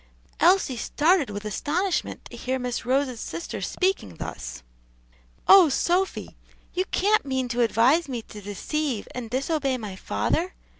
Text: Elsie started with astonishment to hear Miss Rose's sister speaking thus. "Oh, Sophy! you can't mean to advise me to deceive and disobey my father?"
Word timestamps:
Elsie 0.39 0.77
started 0.77 1.29
with 1.29 1.45
astonishment 1.45 2.25
to 2.25 2.35
hear 2.35 2.57
Miss 2.57 2.87
Rose's 2.87 3.19
sister 3.19 3.61
speaking 3.61 4.15
thus. 4.15 4.63
"Oh, 5.47 5.69
Sophy! 5.69 6.35
you 6.73 6.85
can't 6.85 7.23
mean 7.23 7.47
to 7.49 7.61
advise 7.61 8.09
me 8.09 8.23
to 8.23 8.41
deceive 8.41 9.07
and 9.13 9.29
disobey 9.29 9.77
my 9.77 9.95
father?" 9.95 10.55